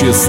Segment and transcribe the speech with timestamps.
[0.00, 0.28] Санчес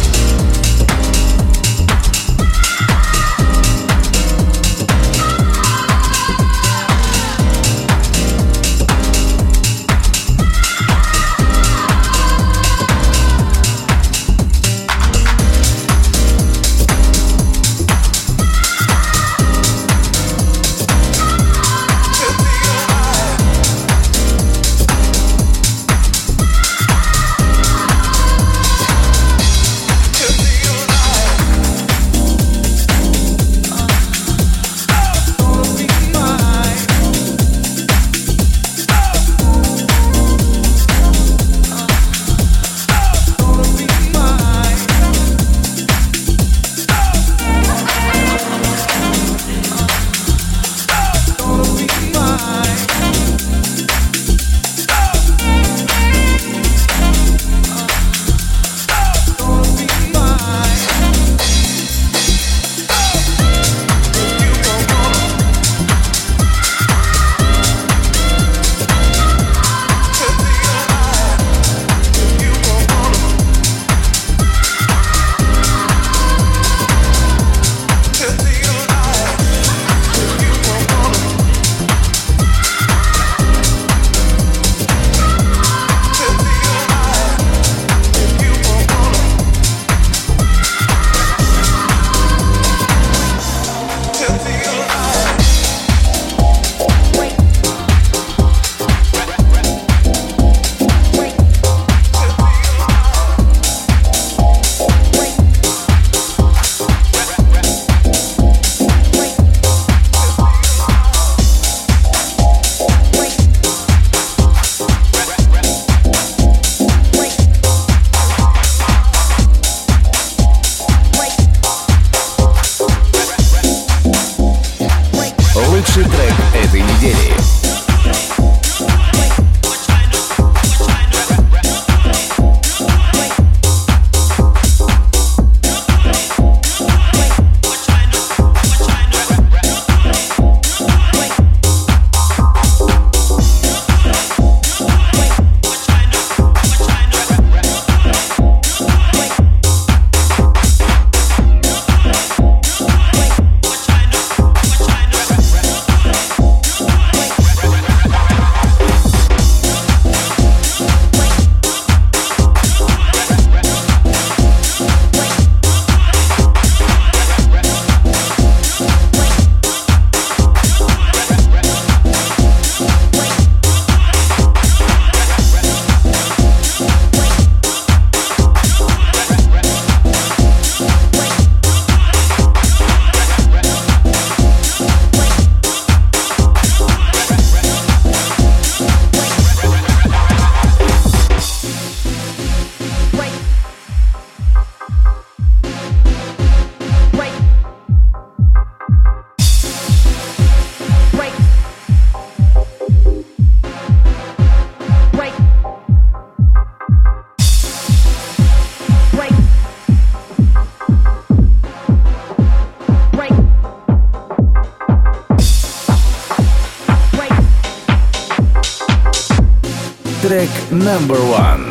[220.81, 221.70] Number one.